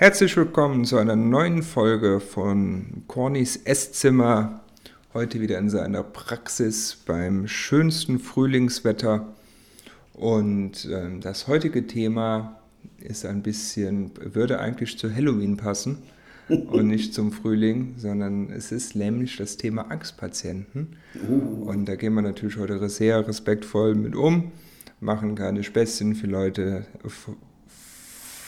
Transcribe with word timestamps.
Herzlich 0.00 0.36
willkommen 0.36 0.84
zu 0.84 0.96
einer 0.96 1.16
neuen 1.16 1.64
Folge 1.64 2.20
von 2.20 3.02
Cornys 3.08 3.56
Esszimmer. 3.56 4.60
Heute 5.12 5.40
wieder 5.40 5.58
in 5.58 5.70
seiner 5.70 6.04
Praxis 6.04 6.96
beim 7.04 7.48
schönsten 7.48 8.20
Frühlingswetter. 8.20 9.26
Und 10.14 10.84
äh, 10.84 11.18
das 11.18 11.48
heutige 11.48 11.88
Thema 11.88 12.60
ist 13.00 13.26
ein 13.26 13.42
bisschen, 13.42 14.12
würde 14.20 14.60
eigentlich 14.60 14.96
zu 14.98 15.12
Halloween 15.12 15.56
passen 15.56 15.98
und 16.48 16.86
nicht 16.86 17.12
zum 17.12 17.32
Frühling, 17.32 17.94
sondern 17.96 18.52
es 18.52 18.70
ist 18.70 18.94
nämlich 18.94 19.36
das 19.36 19.56
Thema 19.56 19.90
Angstpatienten. 19.90 20.96
Uh. 21.28 21.70
Und 21.70 21.86
da 21.86 21.96
gehen 21.96 22.14
wir 22.14 22.22
natürlich 22.22 22.56
heute 22.56 22.88
sehr 22.88 23.26
respektvoll 23.26 23.96
mit 23.96 24.14
um, 24.14 24.52
machen 25.00 25.34
keine 25.34 25.64
Späßchen 25.64 26.14
für 26.14 26.28
Leute, 26.28 26.86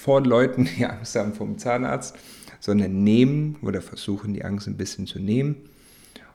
vor 0.00 0.22
Leuten, 0.22 0.66
die 0.78 0.86
Angst 0.86 1.14
haben 1.14 1.34
vom 1.34 1.59
Zahnarzt, 1.59 2.16
sondern 2.59 3.04
nehmen 3.04 3.56
oder 3.62 3.82
versuchen, 3.82 4.32
die 4.32 4.45
Angst 4.45 4.66
ein 4.66 4.76
bisschen 4.76 5.06
zu 5.06 5.18
nehmen. 5.18 5.56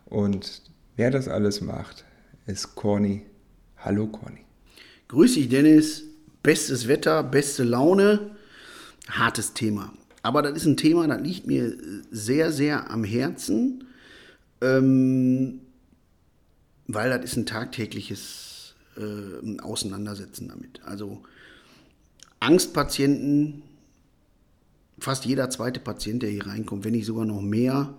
Und 0.06 0.62
wer 0.96 1.10
das 1.10 1.28
alles 1.28 1.62
macht, 1.62 2.06
ist 2.46 2.76
Corny. 2.76 3.24
Hallo 3.78 4.08
Corny. 4.08 4.42
Grüß 5.08 5.34
dich, 5.34 5.50
Dennis. 5.50 6.04
Bestes 6.44 6.88
Wetter, 6.88 7.24
beste 7.24 7.64
Laune, 7.64 8.36
hartes 9.10 9.54
Thema. 9.54 9.92
Aber 10.22 10.44
das 10.44 10.58
ist 10.58 10.66
ein 10.66 10.78
Thema, 10.78 11.08
das 11.08 11.22
liegt 11.22 11.48
mir 11.48 11.76
sehr, 12.12 12.52
sehr 12.52 12.92
am 12.92 13.04
Herzen, 13.04 13.86
ähm, 14.62 15.62
weil 16.86 17.10
das 17.10 17.32
ist 17.32 17.38
ein 17.38 17.48
tagtägliches 17.48 18.76
äh, 18.96 19.60
Auseinandersetzen 19.60 20.50
damit. 20.50 20.84
Also 20.84 21.24
Angstpatienten, 22.46 23.64
fast 25.00 25.26
jeder 25.26 25.50
zweite 25.50 25.80
Patient, 25.80 26.22
der 26.22 26.30
hier 26.30 26.46
reinkommt, 26.46 26.84
wenn 26.84 26.92
nicht 26.92 27.08
sogar 27.08 27.26
noch 27.26 27.42
mehr, 27.42 27.96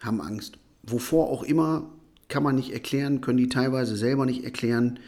haben 0.00 0.20
Angst. 0.20 0.58
Wovor 0.84 1.28
auch 1.28 1.42
immer, 1.42 1.90
kann 2.28 2.44
man 2.44 2.54
nicht 2.54 2.72
erklären, 2.72 3.20
können 3.20 3.38
die 3.38 3.48
teilweise 3.48 3.96
selber 3.96 4.26
nicht 4.26 4.44
erklären. 4.44 5.00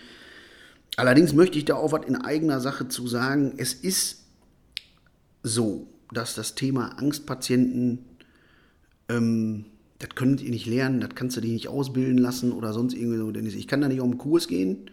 Allerdings 0.96 1.32
möchte 1.32 1.58
ich 1.58 1.64
da 1.64 1.76
auch 1.76 1.92
was 1.92 2.06
in 2.06 2.16
eigener 2.16 2.60
Sache 2.60 2.88
zu 2.88 3.06
sagen. 3.06 3.54
Es 3.56 3.72
ist 3.72 4.24
so, 5.44 5.86
dass 6.12 6.34
das 6.34 6.56
Thema 6.56 6.98
Angstpatienten, 6.98 8.00
ähm, 9.08 9.66
das 10.00 10.10
könnt 10.16 10.42
ihr 10.42 10.50
nicht 10.50 10.66
lernen, 10.66 11.00
das 11.00 11.10
kannst 11.14 11.36
du 11.36 11.40
dich 11.40 11.52
nicht 11.52 11.68
ausbilden 11.68 12.18
lassen 12.18 12.50
oder 12.50 12.72
sonst 12.72 12.94
irgendwie 12.94 13.18
so. 13.18 13.30
Dennis, 13.30 13.54
ich 13.54 13.68
kann 13.68 13.80
da 13.80 13.86
nicht 13.86 14.00
auf 14.00 14.08
den 14.10 14.18
Kurs 14.18 14.48
gehen 14.48 14.90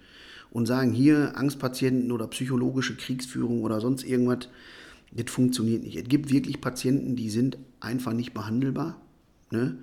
und 0.54 0.68
sagen, 0.68 0.92
hier 0.92 1.36
Angstpatienten 1.36 2.12
oder 2.12 2.28
psychologische 2.28 2.96
Kriegsführung 2.96 3.64
oder 3.64 3.82
sonst 3.82 4.04
irgendwas, 4.04 4.50
das 5.12 5.32
funktioniert 5.32 5.84
nicht. 5.84 5.98
Es 5.98 6.08
gibt 6.08 6.32
wirklich 6.32 6.62
Patienten, 6.62 7.16
die 7.16 7.32
sind 7.32 7.58
einfach 7.80 8.14
nicht 8.14 8.34
behandelbar. 8.34 9.02
Ne? 9.50 9.78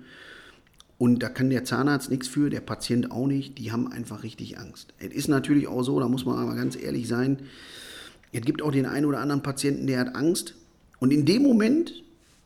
Und 0.97 1.23
da 1.23 1.29
kann 1.29 1.49
der 1.49 1.65
Zahnarzt 1.65 2.09
nichts 2.09 2.29
für, 2.29 2.49
der 2.49 2.61
Patient 2.61 3.11
auch 3.11 3.27
nicht. 3.27 3.57
Die 3.57 3.71
haben 3.73 3.91
einfach 3.91 4.23
richtig 4.23 4.59
Angst. 4.59 4.93
Es 4.99 5.13
ist 5.13 5.27
natürlich 5.27 5.67
auch 5.67 5.83
so, 5.83 5.99
da 5.99 6.07
muss 6.07 6.25
man 6.25 6.37
aber 6.37 6.55
ganz 6.55 6.77
ehrlich 6.77 7.07
sein, 7.07 7.39
es 8.31 8.41
gibt 8.41 8.61
auch 8.61 8.71
den 8.71 8.85
einen 8.85 9.05
oder 9.05 9.19
anderen 9.19 9.43
Patienten, 9.43 9.87
der 9.87 9.99
hat 9.99 10.15
Angst. 10.15 10.55
Und 10.99 11.11
in 11.11 11.25
dem 11.25 11.43
Moment, 11.43 12.01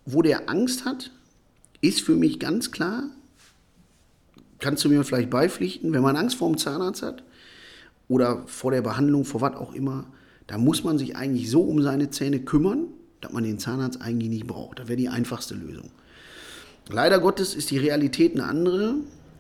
wo 0.06 0.24
der 0.24 0.50
Angst 0.50 0.84
hat, 0.84 1.12
ist 1.82 2.02
für 2.02 2.16
mich 2.16 2.40
ganz 2.40 2.72
klar, 2.72 3.04
kannst 4.58 4.84
du 4.84 4.90
mir 4.90 5.04
vielleicht 5.04 5.30
beipflichten, 5.30 5.94
wenn 5.94 6.02
man 6.02 6.16
Angst 6.16 6.38
vor 6.38 6.50
dem 6.50 6.58
Zahnarzt 6.58 7.04
hat, 7.04 7.24
oder 8.08 8.44
vor 8.48 8.72
der 8.72 8.82
Behandlung, 8.82 9.26
vor 9.26 9.42
was 9.42 9.56
auch 9.56 9.74
immer, 9.74 10.06
da 10.48 10.58
muss 10.58 10.84
man 10.84 10.98
sich 10.98 11.16
eigentlich 11.16 11.50
so 11.50 11.62
um 11.62 11.82
seine 11.82 12.10
Zähne 12.10 12.40
kümmern, 12.40 12.88
dass 13.22 13.34
man 13.34 13.44
den 13.44 13.60
Zahnarzt 13.60 14.02
eigentlich 14.02 14.30
nicht 14.30 14.48
braucht. 14.48 14.80
Das 14.80 14.88
wäre 14.88 14.98
die 14.98 15.10
einfachste 15.10 15.56
Lösung. 15.56 15.90
Leider 16.90 17.20
Gottes 17.20 17.56
ist 17.56 17.72
die 17.72 17.80
Realität 17.80 18.34
eine 18.34 18.46
andere. 18.46 18.96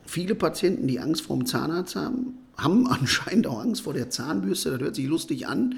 Viele 0.06 0.34
Patienten, 0.34 0.88
die 0.88 1.00
Angst 1.00 1.22
vor 1.22 1.38
dem 1.38 1.46
Zahnarzt 1.46 1.96
haben, 1.96 2.38
haben 2.58 2.88
anscheinend 2.90 3.48
auch 3.48 3.60
Angst 3.60 3.82
vor 3.82 3.94
der 3.94 4.10
Zahnbürste. 4.10 4.72
Das 4.72 4.80
hört 4.80 4.96
sich 4.96 5.06
lustig 5.06 5.48
an, 5.48 5.76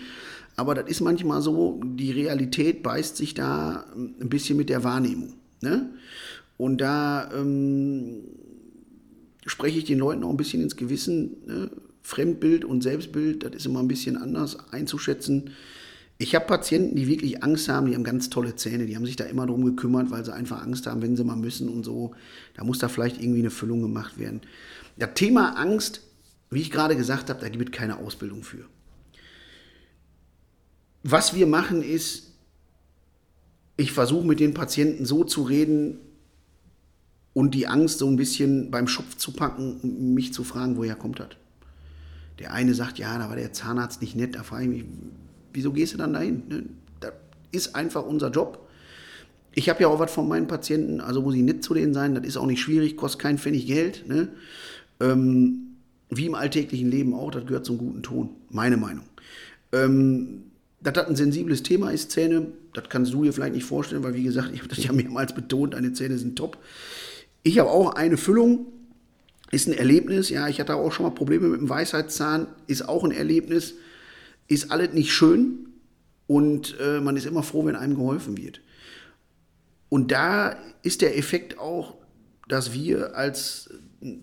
aber 0.56 0.76
das 0.76 0.90
ist 0.90 1.02
manchmal 1.02 1.42
so, 1.42 1.81
die 1.84 2.12
Realität 2.12 2.84
beißt 2.84 3.18
sich 3.18 3.34
da 3.34 3.86
ein 3.96 4.30
bisschen 4.30 4.58
mit 4.58 4.70
der 4.70 4.84
Wahrnehmung. 4.84 5.34
Ne? 5.62 5.90
Und 6.58 6.80
da 6.80 7.30
ähm, 7.34 8.24
spreche 9.46 9.80
ich 9.80 9.86
den 9.86 10.00
Leuten 10.00 10.24
auch 10.24 10.30
ein 10.30 10.38
bisschen 10.38 10.62
ins 10.62 10.76
Gewissen. 10.76 11.38
Ne? 11.46 11.70
Fremdbild 12.07 12.63
und 12.63 12.84
Selbstbild, 12.84 13.44
das 13.44 13.53
ist 13.53 13.66
immer 13.66 13.81
ein 13.81 13.90
bisschen 13.90 14.16
anders 14.16 14.72
einzuschätzen. 14.72 15.51
Ich 16.18 16.35
habe 16.35 16.45
Patienten, 16.45 16.95
die 16.95 17.06
wirklich 17.06 17.44
Angst 17.44 17.68
haben, 17.68 17.88
die 17.88 17.95
haben 17.95 18.06
ganz 18.06 18.29
tolle 18.29 18.56
Zähne, 18.56 18.85
die 18.85 18.95
haben 18.95 19.06
sich 19.06 19.18
da 19.18 19.25
immer 19.25 19.45
drum 19.45 19.66
gekümmert, 19.66 20.09
weil 20.09 20.23
sie 20.23 20.34
einfach 20.34 20.63
Angst 20.63 20.88
haben, 20.88 21.01
wenn 21.01 21.17
sie 21.17 21.25
mal 21.25 21.35
müssen 21.35 21.67
und 21.67 21.84
so. 21.84 22.16
Da 22.56 22.63
muss 22.63 22.79
da 22.79 22.88
vielleicht 22.88 23.22
irgendwie 23.22 23.41
eine 23.41 23.50
Füllung 23.50 23.81
gemacht 23.81 24.17
werden. 24.17 24.40
Das 24.97 25.09
Thema 25.16 25.57
Angst, 25.57 26.00
wie 26.50 26.62
ich 26.62 26.72
gerade 26.72 26.96
gesagt 26.96 27.29
habe, 27.29 27.41
da 27.41 27.50
gibt 27.50 27.75
es 27.75 27.78
keine 27.78 27.97
Ausbildung 27.97 28.41
für. 28.41 28.63
Was 31.03 31.35
wir 31.35 31.46
machen 31.46 31.84
ist, 31.84 32.31
ich 33.75 33.91
versuche 33.91 34.25
mit 34.25 34.40
den 34.40 34.53
Patienten 34.53 35.03
so 35.03 35.25
zu 35.25 35.44
reden 35.44 36.00
und 37.34 37.53
die 37.53 37.67
Angst 37.67 38.00
so 38.00 38.07
ein 38.07 38.16
bisschen 38.16 38.72
beim 38.72 38.88
Schopf 38.88 39.17
zu 39.17 39.34
packen 39.34 39.81
und 39.81 40.13
mich 40.13 40.31
zu 40.31 40.46
fragen, 40.46 40.78
woher 40.78 40.96
kommt 40.96 41.19
das? 41.19 41.31
Der 42.40 42.53
eine 42.53 42.74
sagt, 42.74 43.00
ja, 43.00 43.18
da 43.18 43.30
war 43.30 43.36
der 43.36 43.53
Zahnarzt 43.53 44.02
nicht 44.02 44.16
nett. 44.16 44.36
Da 44.36 44.44
frage 44.44 44.66
ich 44.66 44.70
mich, 44.70 44.86
wieso 45.53 45.72
gehst 45.72 45.94
du 45.94 45.98
dann 45.98 46.14
dahin? 46.14 46.44
Ne? 46.48 46.64
Das 47.00 47.14
ist 47.52 47.75
einfach 47.75 48.06
unser 48.06 48.30
Job. 48.30 48.68
Ich 49.53 49.70
habe 49.70 49.81
ja 49.81 49.88
auch 49.88 50.00
was 50.00 50.12
von 50.12 50.28
meinen 50.28 50.47
Patienten, 50.47 51.02
also 51.02 51.22
muss 51.22 51.36
ich 51.36 51.42
nett 51.42 51.64
zu 51.64 51.74
denen 51.74 51.94
sein. 51.94 52.14
Das 52.14 52.26
ist 52.26 52.38
auch 52.38 52.46
nicht 52.46 52.62
schwierig, 52.62 52.96
kostet 52.96 53.22
kein 53.22 53.38
Pfennig 53.38 53.66
Geld. 53.66 54.08
Ne? 54.08 54.30
Ähm, 55.00 55.78
wie 56.09 56.28
im 56.28 56.36
alltäglichen 56.36 56.90
Leben 56.90 57.14
auch, 57.14 57.31
das 57.31 57.46
gehört 57.46 57.66
zum 57.66 57.78
guten 57.78 58.03
Ton, 58.03 58.30
meine 58.50 58.78
Meinung. 58.78 59.06
Ähm, 59.72 60.44
dass 60.80 60.94
das 60.94 61.08
ein 61.08 61.16
sensibles 61.16 61.64
Thema 61.64 61.90
ist, 61.90 62.12
Zähne, 62.12 62.47
das 62.74 62.88
kannst 62.90 63.14
du 63.14 63.24
dir 63.24 63.34
vielleicht 63.34 63.56
nicht 63.56 63.66
vorstellen, 63.66 64.03
weil 64.03 64.14
wie 64.14 64.24
gesagt, 64.24 64.52
ich 64.53 64.59
habe 64.59 64.70
das 64.70 64.84
ja 64.84 64.92
mehrmals 64.94 65.34
betont, 65.34 65.74
deine 65.74 65.94
Zähne 65.94 66.18
sind 66.18 66.38
top. 66.38 66.58
Ich 67.44 67.59
habe 67.59 67.70
auch 67.70 67.96
eine 67.96 68.18
Füllung, 68.18 68.68
ist 69.52 69.68
ein 69.68 69.74
Erlebnis. 69.74 70.30
Ja, 70.30 70.47
ich 70.47 70.59
hatte 70.59 70.75
auch 70.75 70.91
schon 70.91 71.06
mal 71.06 71.12
Probleme 71.12 71.47
mit 71.47 71.62
dem 71.62 71.69
Weisheitszahn, 71.69 72.47
ist 72.68 72.88
auch 72.88 73.03
ein 73.03 73.12
Erlebnis. 73.12 73.75
Ist 74.47 74.72
alles 74.72 74.94
nicht 74.94 75.12
schön 75.12 75.68
und 76.25 76.78
äh, 76.80 77.00
man 77.00 77.18
ist 77.18 77.25
immer 77.25 77.44
froh, 77.44 77.66
wenn 77.66 77.75
einem 77.75 77.96
geholfen 77.96 78.38
wird. 78.38 78.62
Und 79.90 80.12
da 80.12 80.56
ist 80.84 81.02
der 81.02 81.18
Effekt 81.18 81.59
auch, 81.59 81.96
dass 82.47 82.74
wir 82.74 83.16
als 83.16 83.69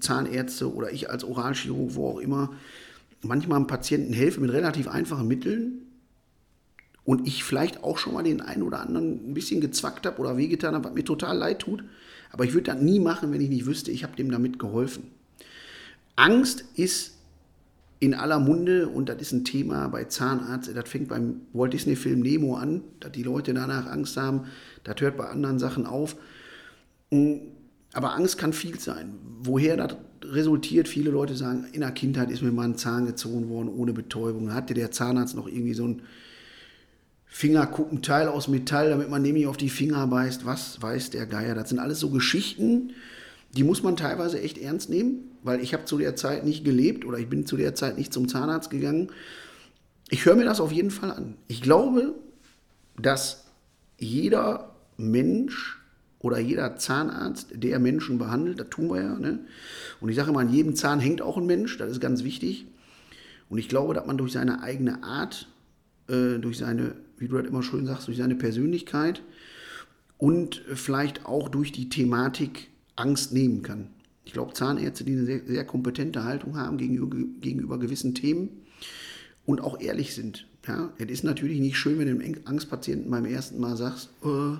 Zahnärzte 0.01 0.73
oder 0.73 0.93
ich 0.93 1.11
als 1.11 1.25
Oralchirurg, 1.25 1.95
wo 1.95 2.09
auch 2.09 2.19
immer, 2.19 2.55
manchmal 3.23 3.57
einem 3.57 3.67
Patienten 3.67 4.13
helfen 4.13 4.43
mit 4.43 4.53
relativ 4.53 4.89
einfachen 4.89 5.27
Mitteln 5.27 5.83
und 7.05 7.27
ich 7.27 7.45
vielleicht 7.45 7.83
auch 7.83 7.99
schon 7.99 8.15
mal 8.15 8.23
den 8.23 8.41
einen 8.41 8.63
oder 8.63 8.81
anderen 8.81 9.31
ein 9.31 9.35
bisschen 9.35 9.61
gezwackt 9.61 10.07
habe 10.07 10.21
oder 10.21 10.37
wehgetan 10.37 10.75
habe, 10.75 10.87
was 10.87 10.95
mir 10.95 11.05
total 11.05 11.37
leid 11.37 11.61
tut. 11.61 11.85
Aber 12.31 12.45
ich 12.45 12.53
würde 12.53 12.73
das 12.73 12.83
nie 12.83 12.99
machen, 12.99 13.33
wenn 13.33 13.41
ich 13.41 13.49
nicht 13.49 13.67
wüsste, 13.67 13.91
ich 13.91 14.03
habe 14.03 14.17
dem 14.17 14.31
damit 14.31 14.59
geholfen. 14.59 15.05
Angst 16.17 16.65
ist 16.75 17.15
in 18.01 18.15
aller 18.15 18.39
Munde 18.39 18.89
und 18.89 19.09
das 19.09 19.21
ist 19.21 19.33
ein 19.33 19.45
Thema 19.45 19.89
bei 19.89 20.05
Zahnarzt. 20.05 20.71
Das 20.75 20.89
fängt 20.89 21.09
beim 21.09 21.43
Walt 21.53 21.73
Disney-Film 21.73 22.21
Nemo 22.21 22.57
an, 22.57 22.83
dass 23.01 23.13
die 23.13 23.23
Leute 23.23 23.55
danach 23.55 23.87
Angst 23.87 24.17
haben. 24.17 24.43
Das 24.85 25.01
hört 25.01 25.17
bei 25.17 25.27
anderen 25.29 25.59
Sachen 25.59 25.87
auf. 25.87 26.17
Mm, 27.11 27.37
aber 27.93 28.15
Angst 28.15 28.39
kann 28.39 28.53
viel 28.53 28.79
sein. 28.79 29.15
Woher 29.41 29.77
das 29.77 29.97
resultiert, 30.23 30.89
viele 30.89 31.11
Leute 31.11 31.35
sagen, 31.35 31.67
in 31.73 31.81
der 31.81 31.93
Kindheit 31.93 32.31
ist 32.31 32.43
mir 32.43 32.53
mal 32.53 32.65
ein 32.65 32.77
Zahn 32.77 33.07
gezogen 33.07 33.49
worden 33.49 33.69
ohne 33.69 33.93
Betäubung. 33.93 34.53
Hatte 34.53 34.75
der 34.75 34.91
Zahnarzt 34.91 35.37
noch 35.37 35.47
irgendwie 35.47 35.75
so 35.75 35.87
ein 35.87 36.03
Fingerkuppenteil 37.27 38.29
aus 38.29 38.49
Metall, 38.49 38.91
damit 38.91 39.11
man 39.11 39.23
nämlich 39.23 39.47
auf 39.47 39.57
die 39.57 39.69
Finger 39.69 40.07
beißt. 40.07 40.47
Was 40.47 40.81
weiß 40.81 41.11
der 41.11 41.27
Geier? 41.27 41.55
Das 41.55 41.69
sind 41.69 41.79
alles 41.79 42.01
so 42.01 42.11
Geschichten, 42.11 42.93
die 43.57 43.65
muss 43.65 43.83
man 43.83 43.97
teilweise 43.97 44.41
echt 44.41 44.59
ernst 44.59 44.91
nehmen, 44.91 45.31
weil 45.45 45.61
ich 45.61 45.73
habe 45.73 45.85
zu 45.85 45.99
der 45.99 46.17
Zeit 46.17 46.45
nicht 46.45 46.65
gelebt 46.65 47.05
oder 47.05 47.19
ich 47.19 47.29
bin 47.29 47.47
zu 47.47 47.57
der 47.57 47.75
Zeit 47.77 47.97
nicht 47.97 48.13
zum 48.13 48.29
Zahnarzt 48.29 48.71
gegangen. 48.71 49.11
Ich 50.11 50.25
höre 50.27 50.35
mir 50.35 50.45
das 50.45 50.61
auf 50.61 50.73
jeden 50.73 50.91
Fall 50.91 51.13
an. 51.13 51.37
Ich 51.47 51.63
glaube, 51.63 52.15
dass 53.01 53.45
jeder 53.99 54.75
Mensch 54.97 55.79
oder 56.19 56.41
jeder 56.41 56.77
Zahnarzt, 56.77 57.51
der 57.53 57.79
Menschen 57.79 58.19
behandelt, 58.19 58.59
das 58.59 58.71
tun 58.71 58.89
wir 58.89 59.03
ja, 59.03 59.19
ne? 59.19 59.41
und 60.01 60.09
ich 60.09 60.17
sage 60.17 60.31
immer, 60.31 60.41
an 60.41 60.53
jedem 60.53 60.75
Zahn 60.75 60.99
hängt 60.99 61.23
auch 61.23 61.37
ein 61.37 61.47
Mensch, 61.47 61.79
das 61.79 61.93
ist 61.93 62.01
ganz 62.01 62.25
wichtig. 62.25 62.67
Und 63.51 63.59
ich 63.59 63.69
glaube, 63.69 63.95
dass 63.95 64.07
man 64.07 64.17
durch 64.17 64.33
seine 64.33 64.63
eigene 64.63 65.05
Art, 65.05 65.49
äh, 66.09 66.39
durch 66.39 66.59
seine 66.59 66.97
wie 67.19 67.29
du 67.29 67.37
das 67.37 67.47
immer 67.47 67.63
schön 67.63 67.87
sagst, 67.87 68.09
durch 68.09 68.19
seine 68.19 68.35
Persönlichkeit 68.35 69.23
und 70.19 70.63
vielleicht 70.75 71.27
auch 71.27 71.49
durch 71.49 71.73
die 71.73 71.89
Thematik 71.89 72.69
Angst 72.97 73.33
nehmen 73.33 73.63
kann. 73.63 73.89
Ich 74.25 74.33
glaube, 74.33 74.55
Zahnärzte, 74.55 75.05
die 75.05 75.13
eine 75.13 75.25
sehr, 75.25 75.47
sehr 75.47 75.65
kompetente 75.65 76.25
Haltung 76.25 76.57
haben 76.57 76.79
gegenüber, 76.79 77.17
gegenüber 77.41 77.79
gewissen 77.79 78.15
Themen 78.15 78.49
und 79.47 79.61
auch 79.61 79.81
ehrlich 79.81 80.15
sind. 80.15 80.47
Ja, 80.67 80.93
es 80.99 81.11
ist 81.11 81.25
natürlich 81.25 81.61
nicht 81.61 81.77
schön, 81.77 81.99
wenn 81.99 82.09
du 82.09 82.25
dem 82.25 82.47
Angstpatienten 82.47 83.11
beim 83.11 83.27
ersten 83.27 83.61
Mal 83.61 83.77
sagst, 83.77 84.11
äh, 84.25 84.57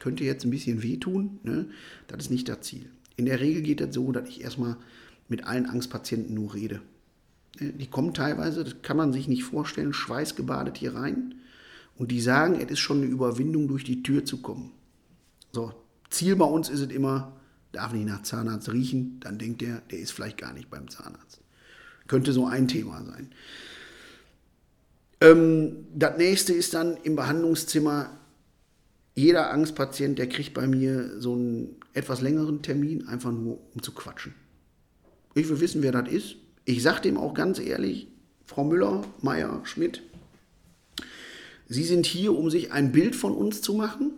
könnte 0.00 0.24
jetzt 0.24 0.44
ein 0.44 0.50
bisschen 0.50 0.82
wehtun. 0.82 1.40
Ne? 1.42 1.66
Das 2.06 2.24
ist 2.24 2.30
nicht 2.30 2.48
das 2.48 2.60
Ziel. 2.60 2.86
In 3.16 3.26
der 3.26 3.40
Regel 3.40 3.62
geht 3.62 3.80
das 3.80 3.94
so, 3.94 4.10
dass 4.12 4.28
ich 4.28 4.42
erstmal 4.42 4.76
mit 5.28 5.44
allen 5.44 5.66
Angstpatienten 5.66 6.34
nur 6.34 6.54
rede. 6.54 6.80
Die 7.60 7.86
kommen 7.86 8.14
teilweise, 8.14 8.64
das 8.64 8.82
kann 8.82 8.96
man 8.96 9.12
sich 9.12 9.28
nicht 9.28 9.44
vorstellen, 9.44 9.92
schweißgebadet 9.92 10.78
hier 10.78 10.94
rein 10.94 11.34
und 11.96 12.10
die 12.10 12.20
sagen, 12.20 12.58
es 12.60 12.70
ist 12.70 12.78
schon 12.78 12.98
eine 12.98 13.06
Überwindung, 13.06 13.68
durch 13.68 13.84
die 13.84 14.02
Tür 14.02 14.24
zu 14.24 14.38
kommen. 14.38 14.70
So, 15.52 15.72
Ziel 16.08 16.36
bei 16.36 16.46
uns 16.46 16.68
ist 16.68 16.80
es 16.80 16.90
immer, 16.90 17.36
darf 17.72 17.92
nicht 17.92 18.06
nach 18.06 18.22
Zahnarzt 18.22 18.70
riechen, 18.70 19.18
dann 19.20 19.38
denkt 19.38 19.60
der, 19.60 19.82
der 19.90 19.98
ist 19.98 20.12
vielleicht 20.12 20.38
gar 20.38 20.52
nicht 20.52 20.70
beim 20.70 20.88
Zahnarzt. 20.88 21.40
Könnte 22.06 22.32
so 22.32 22.46
ein 22.46 22.68
Thema 22.68 23.04
sein. 23.04 23.32
Ähm, 25.20 25.86
das 25.94 26.18
nächste 26.18 26.52
ist 26.52 26.74
dann 26.74 26.96
im 26.98 27.16
Behandlungszimmer, 27.16 28.10
jeder 29.14 29.50
Angstpatient, 29.50 30.18
der 30.18 30.28
kriegt 30.28 30.54
bei 30.54 30.66
mir 30.66 31.20
so 31.20 31.34
einen 31.34 31.76
etwas 31.94 32.20
längeren 32.20 32.62
Termin, 32.62 33.08
einfach 33.08 33.30
nur 33.30 33.58
um 33.74 33.82
zu 33.82 33.92
quatschen. 33.92 34.34
Ich 35.34 35.48
will 35.48 35.60
wissen, 35.60 35.82
wer 35.82 35.92
das 35.92 36.08
ist. 36.08 36.36
Ich 36.64 36.82
sage 36.82 37.02
dem 37.02 37.16
auch 37.16 37.34
ganz 37.34 37.58
ehrlich, 37.58 38.08
Frau 38.46 38.64
Müller, 38.64 39.02
Meier, 39.20 39.60
Schmidt, 39.64 40.02
Sie 41.68 41.84
sind 41.84 42.04
hier, 42.04 42.36
um 42.36 42.50
sich 42.50 42.72
ein 42.72 42.92
Bild 42.92 43.16
von 43.16 43.32
uns 43.32 43.62
zu 43.62 43.72
machen. 43.72 44.12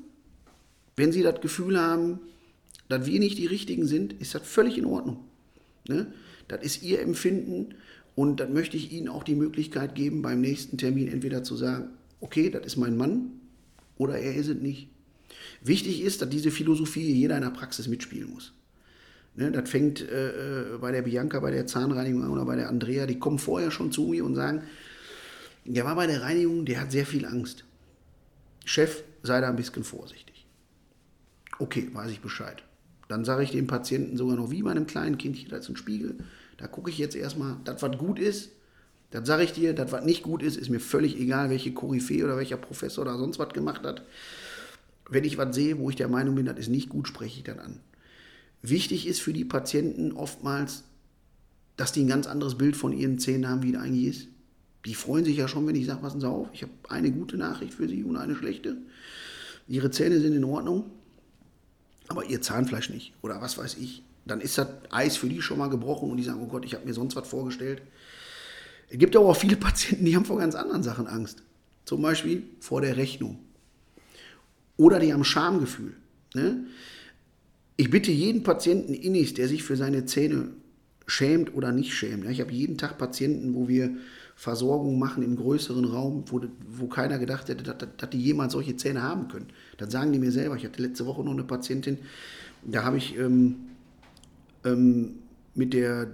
Wenn 0.97 1.13
Sie 1.13 1.23
das 1.23 1.41
Gefühl 1.41 1.81
haben, 1.81 2.19
dass 2.89 3.07
wir 3.07 3.19
nicht 3.19 3.39
die 3.39 3.47
Richtigen 3.47 3.87
sind, 3.87 4.13
ist 4.15 4.35
das 4.35 4.43
völlig 4.43 4.79
in 4.79 4.87
Ordnung. 4.87 5.25
Ne? 5.89 6.13
Das 6.49 6.63
ist 6.63 6.83
Ihr 6.83 7.01
Empfinden 7.01 7.75
und 8.15 8.41
dann 8.41 8.53
möchte 8.53 8.77
ich 8.77 8.93
Ihnen 8.93 9.09
auch 9.09 9.25
die 9.25 9.35
Möglichkeit 9.35 9.95
geben, 9.95 10.23
beim 10.23 10.41
nächsten 10.41 10.79
Termin 10.79 11.09
entweder 11.09 11.43
zu 11.43 11.57
sagen, 11.57 11.89
okay, 12.21 12.51
das 12.51 12.65
ist 12.67 12.77
mein 12.77 12.97
Mann 12.97 13.33
oder 13.97 14.19
er 14.19 14.35
ist 14.35 14.49
es 14.49 14.57
nicht. 14.57 14.89
Wichtig 15.63 16.03
ist, 16.03 16.23
dass 16.23 16.29
diese 16.29 16.51
Philosophie 16.51 17.13
jeder 17.13 17.37
in 17.37 17.43
der 17.43 17.51
Praxis 17.51 17.89
mitspielen 17.89 18.31
muss. 18.31 18.53
Ne, 19.37 19.51
das 19.51 19.69
fängt 19.69 20.01
äh, 20.01 20.75
äh, 20.75 20.79
bei 20.79 20.93
der 20.93 21.03
Bianca, 21.03 21.41
bei 21.41 21.51
der 21.51 21.67
Zahnreinigung 21.67 22.31
oder 22.31 22.45
bei 22.45 22.55
der 22.55 22.69
Andrea, 22.69 23.07
die 23.07 23.19
kommen 23.19 23.41
vorher 23.41 23.73
schon 23.73 23.91
zu 23.91 24.05
mir 24.05 24.25
und 24.25 24.37
sagen, 24.37 24.63
der 25.65 25.85
war 25.85 25.97
bei 25.97 26.07
der 26.07 26.23
Reinigung, 26.23 26.65
der 26.65 26.81
hat 26.81 26.93
sehr 26.93 27.07
viel 27.07 27.27
Angst. 27.27 27.65
Chef, 28.65 29.03
sei 29.23 29.41
da 29.41 29.49
ein 29.49 29.57
bisschen 29.57 29.83
vorsichtig. 29.83 30.47
Okay, 31.59 31.89
weiß 31.93 32.13
ich 32.13 32.21
Bescheid. 32.21 32.63
Dann 33.09 33.25
sage 33.25 33.43
ich 33.43 33.51
dem 33.51 33.67
Patienten 33.67 34.17
sogar 34.17 34.37
noch 34.37 34.51
wie 34.51 34.63
bei 34.63 34.71
einem 34.71 34.87
kleinen 34.87 35.19
Kindchen, 35.19 35.51
da 35.51 35.57
ist 35.57 35.69
ein 35.69 35.77
Spiegel. 35.77 36.17
Da 36.57 36.67
gucke 36.67 36.91
ich 36.91 36.99
jetzt 36.99 37.17
erstmal, 37.17 37.57
das, 37.65 37.83
was 37.83 37.99
gut 37.99 38.19
ist, 38.19 38.51
das 39.11 39.27
sage 39.27 39.45
ich 39.45 39.53
dir, 39.53 39.75
das, 39.75 39.93
was 39.93 40.05
nicht 40.05 40.23
gut 40.23 40.43
ist, 40.43 40.57
ist 40.57 40.71
mir 40.71 40.81
völlig 40.81 41.19
egal, 41.21 41.51
welche 41.51 41.73
Koryphäe 41.73 42.25
oder 42.25 42.37
welcher 42.37 42.57
Professor 42.57 43.03
oder 43.03 43.17
sonst 43.17 43.39
was 43.39 43.53
gemacht 43.53 43.85
hat. 43.85 44.03
Wenn 45.09 45.25
ich 45.25 45.39
was 45.39 45.55
sehe, 45.55 45.79
wo 45.79 45.91
ich 45.91 45.97
der 45.97 46.09
Meinung 46.09 46.35
bin, 46.35 46.47
das 46.47 46.59
ist 46.59 46.69
nicht 46.69 46.89
gut, 46.89 47.07
spreche 47.07 47.39
ich 47.39 47.45
dann 47.45 47.61
an. 47.61 47.81
Wichtig 48.63 49.07
ist 49.07 49.21
für 49.21 49.33
die 49.33 49.45
Patienten 49.45 50.13
oftmals, 50.13 50.85
dass 51.77 51.93
die 51.93 52.03
ein 52.03 52.09
ganz 52.09 52.27
anderes 52.27 52.57
Bild 52.57 52.77
von 52.77 52.93
ihren 52.93 53.19
Zähnen 53.19 53.49
haben, 53.49 53.63
wie 53.63 53.75
es 53.75 53.81
eigentlich 53.81 54.07
ist. 54.07 54.29
Die 54.87 54.95
freuen 54.95 55.25
sich 55.25 55.37
ja 55.37 55.49
schon, 55.49 55.67
wenn 55.67 55.77
ich 55.77 55.87
sage, 55.87 56.01
passen 56.01 56.21
Sie 56.21 56.29
auf, 56.29 56.49
ich 56.53 56.63
habe 56.63 56.73
eine 56.89 57.11
gute 57.11 57.37
Nachricht 57.37 57.75
für 57.75 57.89
Sie 57.89 58.05
und 58.05 58.17
eine 58.17 58.35
schlechte. 58.35 58.79
Ihre 59.69 59.91
Zähne 59.91 60.21
sind 60.21 60.35
in 60.35 60.45
Ordnung, 60.45 60.91
aber 62.09 62.25
Ihr 62.25 62.43
Zahnfleisch 62.43 62.91
nicht 62.91 63.13
oder 63.23 63.41
was 63.41 63.59
weiß 63.59 63.77
ich. 63.77 64.03
Dann 64.27 64.41
ist 64.41 64.57
das 64.59 64.69
Eis 64.91 65.17
für 65.17 65.29
die 65.29 65.43
schon 65.43 65.59
mal 65.59 65.69
gebrochen 65.69 66.11
und 66.11 66.17
die 66.17 66.23
sagen, 66.23 66.41
oh 66.43 66.47
Gott, 66.47 66.65
ich 66.65 66.75
habe 66.75 66.87
mir 66.87 66.95
sonst 66.95 67.15
was 67.17 67.29
vorgestellt. 67.29 67.83
Es 68.89 68.99
gibt 68.99 69.17
aber 69.17 69.27
auch 69.27 69.37
viele 69.37 69.57
Patienten, 69.59 70.05
die 70.05 70.17
haben 70.17 70.25
vor 70.25 70.39
ganz 70.39 70.55
anderen 70.55 70.83
Sachen 70.83 71.07
Angst. 71.07 71.43
Zum 71.85 72.01
Beispiel 72.01 72.45
vor 72.61 72.81
der 72.81 72.97
Rechnung. 72.97 73.39
Oder 74.77 74.99
die 74.99 75.13
haben 75.13 75.25
Schamgefühl. 75.25 75.95
Ne? 76.35 76.67
Ich 77.77 77.91
bitte 77.91 78.11
jeden 78.11 78.43
Patienten 78.43 78.95
innigst, 78.95 79.39
der 79.39 79.49
sich 79.49 79.63
für 79.63 79.77
seine 79.77 80.07
Zähne 80.07 80.49
schämt 81.07 81.55
oder 81.55 81.73
nicht 81.73 81.93
schämt. 81.93 82.25
Ich 82.31 82.41
habe 82.41 82.53
jeden 82.53 82.79
Tag 82.79 82.99
Patienten, 82.99 83.55
wo 83.55 83.69
wir 83.69 83.91
Versorgung 84.37 84.99
machen 84.99 85.23
im 85.23 85.37
größeren 85.37 85.85
Raum, 85.85 86.25
wo, 86.27 86.41
wo 86.69 86.87
keiner 86.87 87.19
gedacht 87.19 87.49
hätte, 87.49 87.63
dass, 87.63 87.77
dass, 87.97 88.11
die 88.11 88.21
jemals 88.21 88.53
solche 88.53 88.77
Zähne 88.77 89.03
haben 89.03 89.29
können. 89.29 89.47
Dann 89.79 89.91
sagen 89.91 90.13
die 90.13 90.19
mir 90.19 90.33
selber. 90.33 90.57
Ich 90.57 90.65
hatte 90.65 90.83
letzte 90.83 91.07
Woche 91.07 91.23
noch 91.23 91.33
eine 91.33 91.45
Patientin, 91.45 91.99
da 92.63 92.83
habe 92.83 92.97
ich 92.97 93.17
ähm, 93.19 93.57
ähm, 94.65 95.17
mit 95.55 95.73
der 95.75 96.09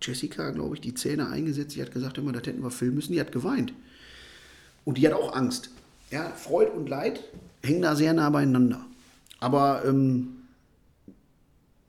Jessica, 0.00 0.50
glaube 0.50 0.74
ich, 0.74 0.80
die 0.80 0.94
Zähne 0.94 1.28
eingesetzt. 1.28 1.72
Sie 1.72 1.82
hat 1.82 1.90
gesagt, 1.90 2.18
immer, 2.18 2.32
das 2.32 2.46
hätten 2.46 2.62
wir 2.62 2.70
filmen 2.70 2.96
müssen. 2.96 3.12
Die 3.12 3.20
hat 3.20 3.32
geweint. 3.32 3.72
Und 4.84 4.98
die 4.98 5.06
hat 5.06 5.14
auch 5.14 5.34
Angst. 5.34 5.70
Ja, 6.10 6.30
Freud 6.30 6.70
und 6.76 6.88
Leid 6.88 7.20
hängen 7.62 7.82
da 7.82 7.96
sehr 7.96 8.12
nah 8.12 8.30
beieinander. 8.30 8.84
Aber 9.40 9.84
ähm, 9.86 10.36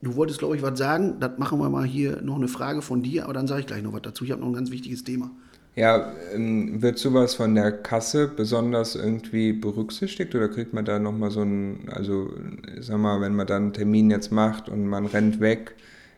Du 0.02 0.16
wolltest, 0.16 0.40
glaube 0.40 0.56
ich, 0.56 0.62
was 0.62 0.78
sagen. 0.78 1.20
Das 1.20 1.40
machen 1.40 1.60
wir 1.60 1.70
mal 1.70 1.86
hier 1.86 2.22
noch 2.22 2.36
eine 2.36 2.48
Frage 2.48 2.82
von 2.82 3.02
dir, 3.02 3.24
aber 3.24 3.34
dann 3.34 3.48
sage 3.48 3.62
ich 3.62 3.68
gleich 3.68 3.82
noch 3.82 3.94
was 3.94 4.04
dazu. 4.04 4.24
Ich 4.24 4.32
habe 4.32 4.42
noch 4.42 4.48
ein 4.48 4.54
ganz 4.54 4.70
wichtiges 4.70 5.04
Thema. 5.04 5.32
Ja, 5.78 6.12
ähm, 6.34 6.82
wird 6.82 6.98
sowas 6.98 7.36
von 7.36 7.56
der 7.56 7.72
Kasse 7.72 8.28
besonders 8.28 8.96
irgendwie 8.96 9.54
berücksichtigt 9.54 10.34
oder 10.36 10.50
kriegt 10.50 10.74
man 10.74 10.84
da 10.84 11.00
nochmal 11.00 11.32
so 11.32 11.42
ein, 11.42 11.88
also 11.90 12.34
sag 12.80 12.98
mal, 12.98 13.22
wenn 13.22 13.36
man 13.36 13.48
dann 13.48 13.64
einen 13.64 13.74
Termin 13.74 14.10
jetzt 14.10 14.32
macht 14.32 14.68
und 14.68 14.88
man 14.88 15.06
rennt 15.06 15.40
weg, 15.40 15.76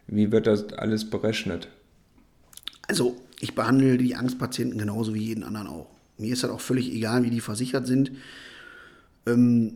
wie 0.08 0.32
wird 0.32 0.48
das 0.48 0.74
alles 0.74 1.10
berechnet? 1.10 1.68
Also, 2.88 3.18
ich 3.40 3.54
behandle 3.54 3.98
die 3.98 4.16
Angstpatienten 4.16 4.80
genauso 4.80 5.14
wie 5.14 5.24
jeden 5.24 5.44
anderen 5.44 5.68
auch. 5.68 5.90
Mir 6.18 6.34
ist 6.34 6.44
das 6.44 6.50
auch 6.50 6.62
völlig 6.62 6.92
egal, 6.92 7.24
wie 7.24 7.30
die 7.30 7.42
versichert 7.42 7.86
sind. 7.86 8.12
Ähm, 9.28 9.76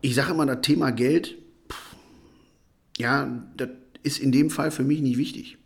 ich 0.00 0.14
sage 0.14 0.30
immer, 0.30 0.46
das 0.46 0.62
Thema 0.62 0.92
Geld 0.92 1.36
ja, 2.98 3.42
das 3.56 3.68
ist 4.02 4.18
in 4.18 4.32
dem 4.32 4.50
Fall 4.50 4.70
für 4.70 4.84
mich 4.84 5.00
nicht 5.00 5.18
wichtig. 5.18 5.58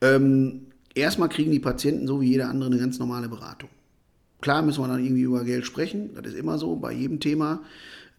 Ähm, 0.00 0.66
erstmal 0.94 1.28
kriegen 1.28 1.50
die 1.50 1.60
Patienten 1.60 2.06
so 2.06 2.20
wie 2.20 2.28
jeder 2.28 2.48
andere 2.48 2.70
eine 2.70 2.78
ganz 2.78 2.98
normale 2.98 3.28
Beratung. 3.28 3.68
Klar 4.40 4.62
müssen 4.62 4.82
wir 4.82 4.88
dann 4.88 5.04
irgendwie 5.04 5.22
über 5.22 5.44
Geld 5.44 5.64
sprechen, 5.64 6.10
das 6.14 6.32
ist 6.32 6.38
immer 6.38 6.58
so 6.58 6.76
bei 6.76 6.92
jedem 6.92 7.18
Thema, 7.20 7.62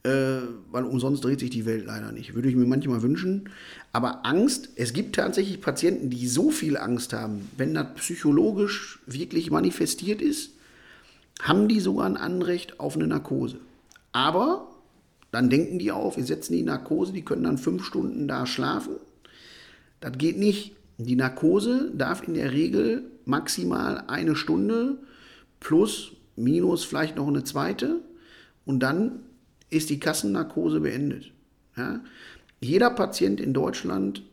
äh, 0.04 0.42
weil 0.72 0.84
umsonst 0.84 1.24
dreht 1.24 1.40
sich 1.40 1.50
die 1.50 1.66
Welt 1.66 1.86
leider 1.86 2.12
nicht. 2.12 2.36
Würde 2.36 2.50
ich 2.50 2.56
mir 2.56 2.66
manchmal 2.66 3.02
wünschen. 3.02 3.50
Aber 3.92 4.26
Angst, 4.26 4.70
es 4.76 4.94
gibt 4.94 5.16
tatsächlich 5.16 5.62
Patienten, 5.62 6.10
die 6.10 6.28
so 6.28 6.52
viel 6.52 6.78
Angst 6.78 7.14
haben, 7.14 7.50
wenn 7.58 7.74
das 7.74 7.88
psychologisch 7.96 9.00
wirklich 9.06 9.52
manifestiert 9.52 10.22
ist, 10.22 10.52
haben 11.42 11.68
die 11.68 11.80
sogar 11.80 12.06
ein 12.06 12.18
Anrecht 12.18 12.80
auf 12.80 12.96
eine 12.96 13.08
Narkose. 13.08 13.60
Aber 14.12 14.68
dann 15.32 15.50
denken 15.50 15.80
die 15.80 15.92
auf, 15.92 16.18
wir 16.18 16.24
setzen 16.24 16.54
die 16.54 16.64
Narkose, 16.64 17.12
die 17.12 17.26
können 17.26 17.44
dann 17.44 17.58
fünf 17.58 17.84
Stunden 17.84 18.28
da 18.28 18.46
schlafen. 18.46 18.96
Das 20.00 20.18
geht 20.18 20.38
nicht. 20.38 20.76
Die 20.98 21.16
Narkose 21.16 21.92
darf 21.94 22.28
in 22.28 22.36
der 22.36 22.52
Regel 22.52 23.12
maximal 23.26 24.04
eine 24.08 24.36
Stunde 24.36 25.00
plus, 25.60 26.14
minus 26.36 26.84
vielleicht 26.84 27.18
noch 27.18 27.28
eine 27.28 27.44
zweite 27.44 28.02
und 28.66 28.80
dann 28.80 29.20
ist 29.70 29.90
die 29.90 30.00
Kassennarkose 30.00 30.80
beendet. 30.80 31.32
Ja? 31.76 32.02
Jeder 32.62 32.90
Patient 32.92 33.42
in 33.42 33.54
Deutschland 33.54 34.24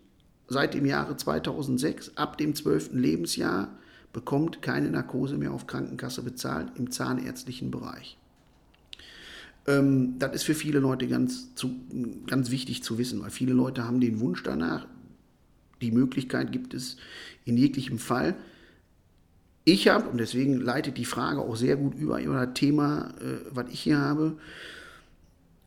seit 0.49 0.75
dem 0.75 0.87
Jahre 0.87 1.17
2006, 1.17 2.17
ab 2.17 2.39
dem 2.39 2.55
12. 2.55 2.91
Lebensjahr, 2.93 3.77
bekommt 4.13 4.61
keine 4.63 4.91
Narkose 4.91 5.39
mehr 5.39 5.53
auf 5.53 5.67
Krankenkasse 5.67 6.23
bezahlt 6.23 6.73
im 6.77 6.91
zahnärztlichen 6.91 7.71
Bereich. 7.71 8.19
Ähm, 9.67 10.19
das 10.19 10.35
ist 10.35 10.43
für 10.43 10.55
viele 10.55 10.81
Leute 10.81 11.09
ganz, 11.09 11.55
zu, 11.55 11.75
ganz 12.27 12.51
wichtig 12.51 12.83
zu 12.83 12.99
wissen, 12.99 13.23
weil 13.23 13.31
viele 13.31 13.55
Leute 13.55 13.85
haben 13.85 14.01
den 14.01 14.21
Wunsch 14.21 14.43
danach. 14.43 14.87
Die 15.83 15.91
Möglichkeit 15.93 16.53
gibt 16.53 16.75
es 16.75 16.97
in 17.45 17.57
jeglichem 17.57 17.99
Fall. 17.99 18.35
Ich 19.65 19.89
habe, 19.89 20.09
und 20.09 20.19
deswegen 20.19 20.61
leitet 20.61 20.99
die 20.99 21.05
Frage 21.05 21.41
auch 21.41 21.57
sehr 21.57 21.77
gut 21.77 21.95
über, 21.95 22.21
über 22.21 22.47
das 22.47 22.55
Thema, 22.55 23.13
äh, 23.21 23.45
was 23.51 23.67
ich 23.71 23.81
hier 23.81 23.99
habe. 23.99 24.37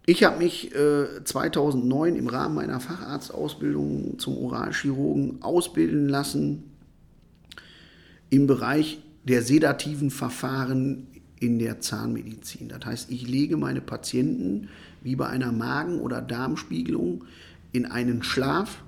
Ich 0.05 0.23
habe 0.23 0.37
mich 0.37 0.75
äh, 0.75 1.23
2009 1.23 2.15
im 2.15 2.27
Rahmen 2.27 2.55
meiner 2.55 2.79
Facharztausbildung 2.79 4.19
zum 4.19 4.37
Oralchirurgen 4.37 5.41
ausbilden 5.41 6.09
lassen 6.09 6.63
im 8.29 8.47
Bereich 8.47 8.99
der 9.23 9.41
sedativen 9.41 10.11
Verfahren 10.11 11.07
in 11.39 11.57
der 11.59 11.81
Zahnmedizin. 11.81 12.69
Das 12.69 12.85
heißt, 12.85 13.11
ich 13.11 13.27
lege 13.27 13.57
meine 13.57 13.81
Patienten 13.81 14.69
wie 15.01 15.15
bei 15.15 15.27
einer 15.27 15.51
Magen- 15.51 15.99
oder 15.99 16.21
Darmspiegelung 16.21 17.25
in 17.71 17.85
einen 17.85 18.23
Schlaf. 18.23 18.83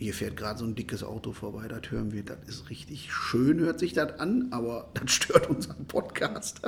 Hier 0.00 0.14
fährt 0.14 0.34
gerade 0.34 0.58
so 0.58 0.64
ein 0.64 0.74
dickes 0.74 1.04
Auto 1.04 1.32
vorbei, 1.32 1.68
das 1.68 1.90
hören 1.90 2.10
wir, 2.10 2.22
das 2.24 2.38
ist 2.48 2.70
richtig 2.70 3.12
schön, 3.12 3.60
hört 3.60 3.78
sich 3.78 3.92
das 3.92 4.18
an, 4.18 4.48
aber 4.50 4.88
das 4.94 5.10
stört 5.12 5.50
unseren 5.50 5.84
Podcast. 5.84 6.62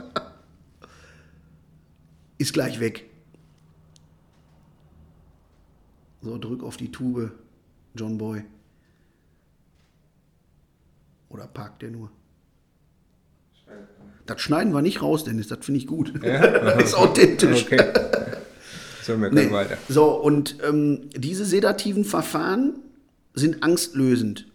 ist 2.38 2.52
gleich 2.52 2.78
weg. 2.78 3.08
So, 6.20 6.36
drück 6.36 6.62
auf 6.62 6.76
die 6.76 6.92
Tube, 6.92 7.32
John 7.94 8.18
Boy. 8.18 8.44
Oder 11.30 11.46
parkt 11.46 11.80
der 11.80 11.90
nur? 11.90 12.10
Das 14.26 14.42
schneiden 14.42 14.74
wir 14.74 14.82
nicht 14.82 15.00
raus, 15.00 15.24
Dennis, 15.24 15.48
das 15.48 15.64
finde 15.64 15.78
ich 15.78 15.86
gut. 15.86 16.22
Ja? 16.22 16.46
das 16.60 16.84
ist 16.90 16.94
authentisch. 16.94 17.64
Okay. 17.64 17.92
So, 19.02 19.18
wir 19.18 19.30
können 19.30 19.46
Nee. 19.46 19.50
weiter. 19.50 19.78
So, 19.88 20.20
und 20.20 20.58
ähm, 20.62 21.08
diese 21.16 21.46
sedativen 21.46 22.04
Verfahren 22.04 22.78
sind 23.34 23.62
angstlösend. 23.62 24.48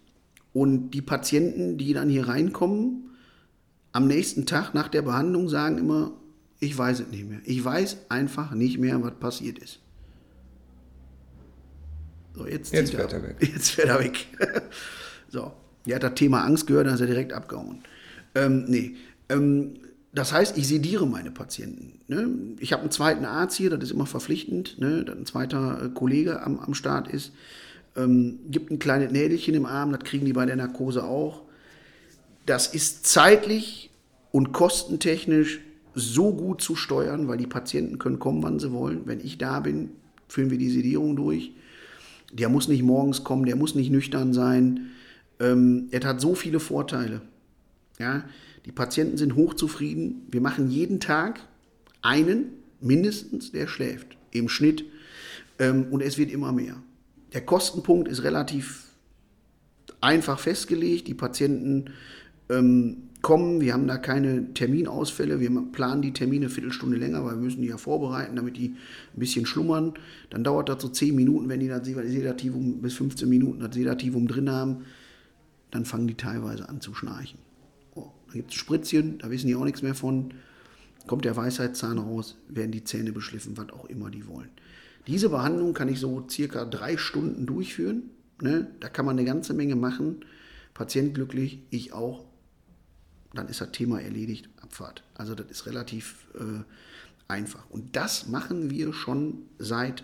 Und 0.54 0.92
die 0.92 1.02
Patienten, 1.02 1.78
die 1.78 1.94
dann 1.94 2.10
hier 2.10 2.28
reinkommen, 2.28 3.12
am 3.92 4.08
nächsten 4.08 4.46
Tag 4.46 4.74
nach 4.74 4.88
der 4.88 5.02
Behandlung 5.02 5.50
sagen 5.50 5.78
immer, 5.78 6.12
ich 6.60 6.78
weiß 6.78 7.02
es 7.02 7.08
nicht 7.08 7.30
mehr. 7.30 7.40
Ich 7.46 7.64
weiß 7.64 7.98
einfach 8.10 8.52
nicht 8.52 8.80
mehr, 8.80 9.02
was 9.04 9.14
passiert 9.16 9.60
ist. 9.60 9.80
So, 12.36 12.48
jetzt, 12.48 12.74
Jetzt 12.74 12.94
fährt 12.94 13.14
er 13.14 13.24
weg. 13.24 13.36
Jetzt 13.42 13.72
fährt 13.72 13.90
er 13.90 14.00
weg. 14.00 14.28
so, 15.30 15.52
er 15.86 15.96
hat 15.96 16.04
das 16.04 16.14
Thema 16.16 16.44
Angst 16.44 16.68
gehört, 16.68 16.88
dann 16.88 16.96
ist 16.96 17.02
er 17.02 17.08
direkt 17.08 17.34
abgehauen. 17.34 17.84
Ähm, 18.36 18.66
nee, 18.68 18.96
ähm, 19.30 19.76
das 20.14 20.34
heißt, 20.34 20.58
ich 20.58 20.68
sediere 20.68 21.08
meine 21.08 21.32
Patienten. 21.32 22.00
Ne? 22.08 22.30
Ich 22.60 22.74
habe 22.74 22.82
einen 22.82 22.92
zweiten 22.92 23.26
Arzt 23.26 23.58
hier, 23.58 23.70
das 23.70 23.84
ist 23.84 23.92
immer 23.92 24.06
verpflichtend, 24.06 24.80
ne? 24.80 25.04
dass 25.04 25.16
ein 25.16 25.26
zweiter 25.26 25.84
äh, 25.84 25.90
Kollege 25.90 26.42
am, 26.42 26.60
am 26.60 26.74
Start 26.74 27.08
ist. 27.08 27.34
Ähm, 27.98 28.40
gibt 28.50 28.72
ein 28.72 28.80
kleines 28.80 29.12
Nädelchen 29.12 29.56
im 29.56 29.66
Arm, 29.66 29.92
das 29.92 30.02
kriegen 30.02 30.26
die 30.26 30.34
bei 30.34 30.46
der 30.46 30.56
Narkose 30.56 31.04
auch. 31.04 31.42
Das 32.46 32.68
ist 32.68 33.06
zeitlich 33.06 33.90
und 34.32 34.54
kostentechnisch 34.54 35.60
so 35.96 36.32
gut 36.32 36.62
zu 36.62 36.76
steuern, 36.76 37.28
weil 37.28 37.38
die 37.38 37.48
Patienten 37.48 37.98
können 37.98 38.20
kommen, 38.20 38.44
wann 38.44 38.60
sie 38.60 38.72
wollen. 38.72 39.02
Wenn 39.06 39.20
ich 39.20 39.38
da 39.38 39.60
bin, 39.60 39.90
führen 40.28 40.52
wir 40.52 40.60
die 40.60 40.70
Sedierung 40.70 41.16
durch. 41.16 41.52
Der 42.32 42.50
muss 42.50 42.68
nicht 42.68 42.84
morgens 42.84 43.24
kommen, 43.24 43.46
der 43.46 43.56
muss 43.56 43.74
nicht 43.74 43.92
nüchtern 43.92 44.34
sein. 44.34 44.92
Ähm, 45.40 45.88
es 45.92 46.06
hat 46.06 46.22
so 46.22 46.36
viele 46.36 46.60
Vorteile. 46.60 47.22
Ja, 48.00 48.26
die 48.66 48.72
Patienten 48.72 49.18
sind 49.18 49.36
hochzufrieden. 49.36 50.28
Wir 50.30 50.42
machen 50.42 50.70
jeden 50.70 51.00
Tag 51.00 51.40
einen 52.02 52.52
mindestens, 52.80 53.52
der 53.52 53.68
schläft. 53.68 54.18
Im 54.32 54.50
Schnitt. 54.50 54.86
Ähm, 55.58 55.88
und 55.90 56.02
es 56.02 56.18
wird 56.18 56.32
immer 56.32 56.52
mehr. 56.52 56.76
Der 57.34 57.46
Kostenpunkt 57.46 58.08
ist 58.08 58.24
relativ 58.24 58.88
einfach 60.02 60.40
festgelegt. 60.40 61.08
Die 61.08 61.14
Patienten 61.14 61.92
ähm, 62.50 63.08
kommen, 63.22 63.60
wir 63.62 63.74
haben 63.74 63.88
da 63.88 63.98
keine 63.98 64.54
Terminausfälle, 64.54 65.40
wir 65.40 65.50
planen 65.72 66.02
die 66.02 66.14
Termine 66.14 66.46
eine 66.46 66.54
Viertelstunde 66.54 66.98
länger, 66.98 67.26
weil 67.26 67.36
wir 67.36 67.42
müssen 67.42 67.62
die 67.62 67.68
ja 67.68 67.78
vorbereiten, 67.78 68.36
damit 68.36 68.58
die 68.58 68.70
ein 68.70 69.20
bisschen 69.20 69.46
schlummern. 69.46 69.94
Dann 70.30 70.44
dauert 70.44 70.70
das 70.70 70.82
so 70.82 70.88
10 70.88 71.16
Minuten, 71.16 71.50
wenn 71.50 71.60
die 71.60 71.68
das 71.68 71.86
Sedativum 71.86 72.82
bis 72.82 72.94
15 72.94 73.28
Minuten 73.28 73.60
das 73.60 73.76
Sedativum 73.76 74.28
drin 74.28 74.50
haben, 74.50 74.86
dann 75.72 75.86
fangen 75.86 76.08
die 76.08 76.16
teilweise 76.16 76.70
an 76.70 76.80
zu 76.80 76.94
schnarchen. 76.94 77.40
Oh, 77.96 78.12
da 78.28 78.34
gibt 78.34 78.52
es 78.52 78.56
Spritzchen, 78.56 79.18
da 79.18 79.30
wissen 79.30 79.48
die 79.48 79.56
auch 79.56 79.66
nichts 79.66 79.82
mehr 79.82 79.96
von. 79.96 80.34
Kommt 81.08 81.26
der 81.26 81.36
Weisheitszahn 81.38 81.98
raus, 81.98 82.38
werden 82.50 82.72
die 82.72 82.84
Zähne 82.84 83.14
beschliffen, 83.14 83.58
was 83.58 83.70
auch 83.70 83.86
immer 83.86 84.10
die 84.10 84.28
wollen. 84.28 84.50
Diese 85.08 85.30
Behandlung 85.30 85.74
kann 85.74 85.88
ich 85.88 86.00
so 86.00 86.28
circa 86.30 86.66
drei 86.66 86.98
Stunden 86.98 87.46
durchführen. 87.46 88.04
Ne? 88.42 88.68
Da 88.80 88.90
kann 88.90 89.06
man 89.06 89.18
eine 89.18 89.26
ganze 89.26 89.54
Menge 89.54 89.76
machen. 89.76 90.26
Patient 90.74 91.16
glücklich, 91.16 91.60
ich 91.70 91.94
auch. 91.94 92.26
Dann 93.34 93.48
ist 93.48 93.62
das 93.62 93.72
Thema 93.72 94.02
erledigt, 94.02 94.50
Abfahrt. 94.62 95.04
Also 95.16 95.34
das 95.34 95.48
ist 95.50 95.66
relativ 95.66 96.28
äh, 96.36 96.64
einfach. 97.28 97.70
Und 97.70 97.96
das 97.96 98.28
machen 98.28 98.70
wir 98.70 98.94
schon 98.94 99.44
seit, 99.60 100.04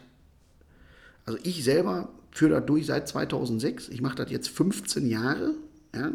also 1.26 1.38
ich 1.44 1.64
selber 1.64 2.10
führe 2.32 2.56
das 2.56 2.66
durch 2.66 2.86
seit 2.86 3.08
2006. 3.08 3.90
Ich 3.90 4.02
mache 4.02 4.16
das 4.16 4.32
jetzt 4.32 4.50
15 4.50 5.08
Jahre. 5.08 5.52
Ja? 5.94 6.12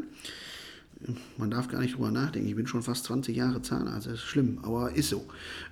Man 1.37 1.51
darf 1.51 1.69
gar 1.69 1.81
nicht 1.81 1.95
drüber 1.95 2.11
nachdenken. 2.11 2.49
Ich 2.49 2.57
bin 2.57 2.67
schon 2.67 2.83
fast 2.83 3.05
20 3.05 3.37
Jahre 3.37 3.63
Zahnarzt. 3.63 4.07
Das 4.07 4.15
ist 4.15 4.23
schlimm, 4.23 4.59
aber 4.63 4.95
ist 4.95 5.11
so. 5.11 5.27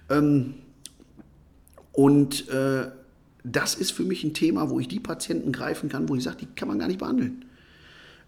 Ähm, 0.08 0.54
und 1.92 2.48
äh, 2.48 2.90
das 3.46 3.74
ist 3.74 3.92
für 3.92 4.02
mich 4.02 4.24
ein 4.24 4.34
Thema, 4.34 4.70
wo 4.70 4.80
ich 4.80 4.88
die 4.88 5.00
Patienten 5.00 5.52
greifen 5.52 5.88
kann, 5.88 6.08
wo 6.08 6.16
ich 6.16 6.24
sage, 6.24 6.38
die 6.40 6.46
kann 6.46 6.68
man 6.68 6.78
gar 6.78 6.88
nicht 6.88 6.98
behandeln. 6.98 7.44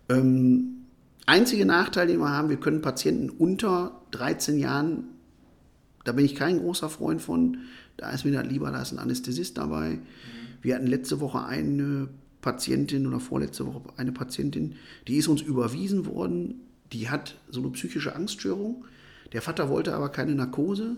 Ähm, 0.09 0.85
einzige 1.27 1.67
Nachteil, 1.67 2.07
den 2.07 2.21
wir 2.21 2.31
haben, 2.31 2.49
wir 2.49 2.59
können 2.59 2.83
Patienten 2.83 3.29
unter 3.29 4.01
13 4.13 4.59
Jahren, 4.59 5.05
da 6.05 6.13
bin 6.13 6.25
ich 6.25 6.37
kein 6.37 6.59
großer 6.59 6.89
Freund 6.89 7.21
von, 7.21 7.59
da 7.97 8.11
ist 8.11 8.25
mir 8.25 8.31
das 8.31 8.47
lieber, 8.47 8.71
da 8.71 8.81
ist 8.81 8.93
ein 8.93 9.01
Anästhesist 9.01 9.59
dabei. 9.59 9.99
Wir 10.63 10.77
hatten 10.77 10.87
letzte 10.87 11.21
Woche 11.21 11.45
eine 11.45 12.09
Patientin 12.41 13.07
oder 13.07 13.19
vorletzte 13.19 13.67
Woche 13.67 13.83
eine 13.97 14.13
Patientin, 14.13 14.77
die 15.09 15.17
ist 15.17 15.27
uns 15.27 15.43
überwiesen 15.43 16.07
worden, 16.07 16.61
die 16.93 17.11
hat 17.11 17.37
so 17.51 17.61
eine 17.61 17.71
psychische 17.71 18.15
Angststörung. 18.15 18.85
Der 19.33 19.43
Vater 19.43 19.69
wollte 19.69 19.95
aber 19.95 20.11
keine 20.11 20.35
Narkose. 20.35 20.97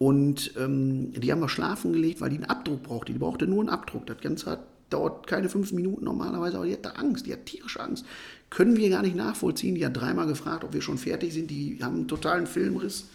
Und 0.00 0.54
ähm, 0.56 1.12
die 1.12 1.30
haben 1.30 1.40
wir 1.40 1.50
schlafen 1.50 1.92
gelegt, 1.92 2.22
weil 2.22 2.30
die 2.30 2.36
einen 2.36 2.46
Abdruck 2.46 2.82
brauchte. 2.82 3.12
Die 3.12 3.18
brauchte 3.18 3.46
nur 3.46 3.60
einen 3.60 3.68
Abdruck. 3.68 4.06
Das 4.06 4.18
Ganze 4.22 4.50
hat, 4.50 4.60
dauert 4.88 5.26
keine 5.26 5.50
fünf 5.50 5.72
Minuten 5.72 6.06
normalerweise, 6.06 6.56
aber 6.56 6.64
die 6.64 6.72
hatte 6.72 6.96
Angst, 6.96 7.26
die 7.26 7.34
hat 7.34 7.44
tierische 7.44 7.80
Angst. 7.80 8.06
Können 8.48 8.78
wir 8.78 8.88
gar 8.88 9.02
nicht 9.02 9.14
nachvollziehen. 9.14 9.74
Die 9.74 9.84
hat 9.84 9.94
dreimal 9.94 10.26
gefragt, 10.26 10.64
ob 10.64 10.72
wir 10.72 10.80
schon 10.80 10.96
fertig 10.96 11.34
sind. 11.34 11.50
Die 11.50 11.80
haben 11.82 11.96
einen 11.96 12.08
totalen 12.08 12.46
Filmriss. 12.46 13.08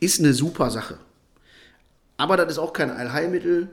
Ist 0.00 0.20
eine 0.20 0.34
super 0.34 0.68
Sache. 0.68 0.98
Aber 2.18 2.36
das 2.36 2.52
ist 2.52 2.58
auch 2.58 2.74
kein 2.74 2.90
Allheilmittel. 2.90 3.70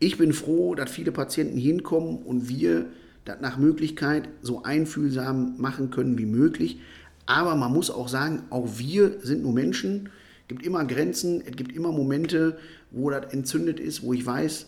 Ich 0.00 0.18
bin 0.18 0.32
froh, 0.32 0.74
dass 0.74 0.90
viele 0.90 1.12
Patienten 1.12 1.56
hinkommen 1.56 2.18
und 2.18 2.48
wir 2.48 2.86
das 3.24 3.40
nach 3.40 3.58
Möglichkeit 3.58 4.28
so 4.42 4.64
einfühlsam 4.64 5.54
machen 5.58 5.92
können 5.92 6.18
wie 6.18 6.26
möglich. 6.26 6.80
Aber 7.26 7.54
man 7.54 7.72
muss 7.72 7.92
auch 7.92 8.08
sagen, 8.08 8.42
auch 8.50 8.66
wir 8.78 9.20
sind 9.22 9.44
nur 9.44 9.52
Menschen. 9.52 10.08
Es 10.50 10.56
gibt 10.56 10.66
immer 10.66 10.84
Grenzen, 10.84 11.44
es 11.46 11.54
gibt 11.54 11.76
immer 11.76 11.92
Momente, 11.92 12.58
wo 12.90 13.08
das 13.08 13.32
entzündet 13.32 13.78
ist, 13.78 14.02
wo 14.02 14.12
ich 14.12 14.26
weiß, 14.26 14.66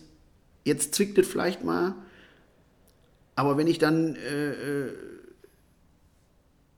jetzt 0.64 0.94
zwickt 0.94 1.18
es 1.18 1.26
vielleicht 1.26 1.64
mal. 1.64 1.96
Aber 3.34 3.56
wenn 3.56 3.66
ich 3.66 3.78
dann 3.78 4.14
äh, 4.14 4.50
äh, 4.52 4.92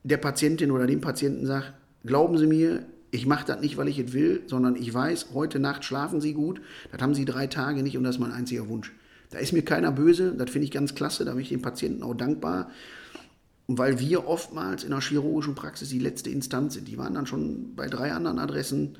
der 0.01 0.17
Patientin 0.17 0.71
oder 0.71 0.87
dem 0.87 1.01
Patienten 1.01 1.45
sage, 1.45 1.65
glauben 2.03 2.39
Sie 2.39 2.47
mir, 2.47 2.83
ich 3.11 3.27
mache 3.27 3.45
das 3.45 3.61
nicht, 3.61 3.77
weil 3.77 3.89
ich 3.89 3.99
es 3.99 4.11
will, 4.11 4.41
sondern 4.47 4.75
ich 4.75 4.91
weiß, 4.91 5.27
heute 5.35 5.59
Nacht 5.59 5.85
schlafen 5.85 6.19
Sie 6.19 6.33
gut, 6.33 6.59
das 6.91 6.99
haben 6.99 7.13
Sie 7.13 7.25
drei 7.25 7.45
Tage 7.45 7.83
nicht 7.83 7.97
und 7.97 8.05
das 8.05 8.15
ist 8.15 8.21
mein 8.21 8.31
einziger 8.31 8.67
Wunsch. 8.69 8.91
Da 9.29 9.37
ist 9.37 9.53
mir 9.53 9.61
keiner 9.61 9.91
böse, 9.91 10.33
das 10.35 10.49
finde 10.49 10.65
ich 10.65 10.71
ganz 10.71 10.95
klasse, 10.95 11.25
da 11.25 11.33
bin 11.33 11.41
ich 11.43 11.49
den 11.49 11.61
Patienten 11.61 12.01
auch 12.01 12.15
dankbar. 12.15 12.71
Und 13.67 13.77
weil 13.77 13.99
wir 13.99 14.27
oftmals 14.27 14.83
in 14.83 14.91
der 14.91 15.01
chirurgischen 15.01 15.55
Praxis 15.55 15.89
die 15.89 15.99
letzte 15.99 16.29
Instanz 16.29 16.75
sind. 16.75 16.87
Die 16.87 16.97
waren 16.97 17.15
dann 17.15 17.25
schon 17.25 17.75
bei 17.75 17.87
drei 17.87 18.11
anderen 18.11 18.37
Adressen. 18.37 18.97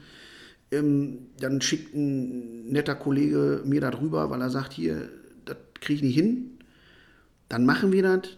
Ähm, 0.72 1.28
dann 1.40 1.62
schickt 1.62 1.94
ein 1.94 2.70
netter 2.70 2.96
Kollege 2.96 3.62
mir 3.66 3.82
das 3.82 4.00
rüber, 4.02 4.30
weil 4.30 4.42
er 4.42 4.50
sagt, 4.50 4.74
hier, 4.74 5.10
das 5.46 5.58
kriege 5.80 5.98
ich 5.98 6.02
nicht 6.02 6.16
hin. 6.16 6.58
Dann 7.48 7.66
machen 7.66 7.92
wir 7.92 8.02
das. 8.02 8.38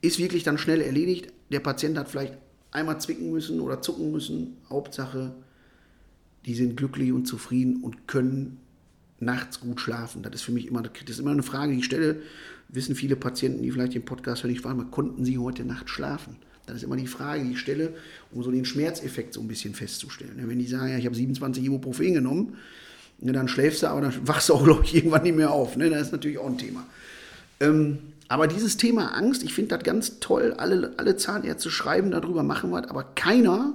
Ist 0.00 0.20
wirklich 0.20 0.44
dann 0.44 0.58
schnell 0.58 0.80
erledigt. 0.80 1.32
Der 1.50 1.60
Patient 1.60 1.98
hat 1.98 2.08
vielleicht 2.08 2.38
einmal 2.70 3.00
zwicken 3.00 3.32
müssen 3.32 3.60
oder 3.60 3.82
zucken 3.82 4.12
müssen. 4.12 4.58
Hauptsache, 4.70 5.34
die 6.46 6.54
sind 6.54 6.76
glücklich 6.76 7.12
und 7.12 7.26
zufrieden 7.26 7.82
und 7.82 8.06
können 8.06 8.60
nachts 9.20 9.60
gut 9.60 9.80
schlafen. 9.80 10.22
Das 10.22 10.34
ist 10.34 10.42
für 10.42 10.52
mich 10.52 10.66
immer, 10.66 10.82
das 10.82 10.92
ist 11.08 11.18
immer 11.18 11.30
eine 11.30 11.42
Frage, 11.42 11.72
die 11.72 11.78
ich 11.78 11.84
stelle. 11.84 12.16
Wissen 12.68 12.94
viele 12.94 13.16
Patienten, 13.16 13.62
die 13.62 13.70
vielleicht 13.70 13.94
den 13.94 14.04
Podcast 14.04 14.42
hören, 14.42 14.52
ich 14.52 14.60
frage 14.60 14.76
mal, 14.76 14.86
konnten 14.86 15.24
sie 15.24 15.38
heute 15.38 15.64
Nacht 15.64 15.88
schlafen? 15.88 16.36
Das 16.66 16.76
ist 16.76 16.82
immer 16.82 16.96
die 16.96 17.06
Frage, 17.06 17.42
die 17.44 17.52
ich 17.52 17.60
stelle, 17.60 17.94
um 18.30 18.42
so 18.42 18.50
den 18.50 18.66
Schmerzeffekt 18.66 19.32
so 19.32 19.40
ein 19.40 19.48
bisschen 19.48 19.74
festzustellen. 19.74 20.34
Wenn 20.36 20.58
die 20.58 20.66
sagen, 20.66 20.90
ja, 20.90 20.98
ich 20.98 21.06
habe 21.06 21.16
27 21.16 21.64
Ibuprofen 21.64 22.12
genommen, 22.12 22.58
ja, 23.20 23.32
dann 23.32 23.48
schläfst 23.48 23.82
du, 23.82 23.88
aber 23.88 24.02
dann 24.02 24.14
wachst 24.28 24.50
du 24.50 24.54
auch, 24.54 24.64
glaube 24.64 24.84
ich, 24.84 24.94
irgendwann 24.94 25.22
nicht 25.22 25.36
mehr 25.36 25.50
auf. 25.50 25.76
Ne? 25.76 25.88
Das 25.88 26.02
ist 26.02 26.12
natürlich 26.12 26.38
auch 26.38 26.46
ein 26.46 26.58
Thema. 26.58 26.86
Ähm, 27.60 27.98
aber 28.28 28.46
dieses 28.46 28.76
Thema 28.76 29.14
Angst, 29.14 29.42
ich 29.42 29.54
finde 29.54 29.74
das 29.76 29.84
ganz 29.84 30.20
toll. 30.20 30.54
Alle, 30.58 30.92
alle 30.98 31.16
Zahnärzte 31.16 31.70
schreiben 31.70 32.10
darüber, 32.10 32.42
machen 32.42 32.70
was, 32.70 32.86
aber 32.88 33.02
keiner, 33.02 33.74